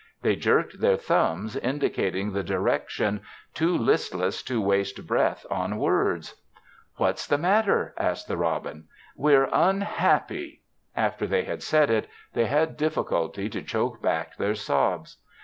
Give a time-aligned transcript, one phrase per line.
[0.23, 3.21] they jerked their thumbs, indicating the direction,
[3.53, 6.41] too listless to waste breath on words.
[6.95, 8.85] "What's the matter?" asked the robin.
[9.15, 10.63] "We're unhappy."
[10.95, 15.17] After they had said it, they had difficulty to choke back their sobs.